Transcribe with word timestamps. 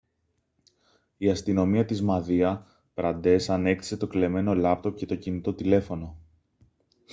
η 1.17 1.29
αστυνομία 1.29 1.85
της 1.85 2.01
μαδία 2.01 2.65
πραντές 2.93 3.49
ανέκτησε 3.49 3.97
το 3.97 4.07
κλεμμένο 4.07 4.53
λάπτοπ 4.55 4.95
και 4.95 5.05
το 5.05 5.15
κινητό 5.15 5.53
τηλέφωνο 5.53 6.17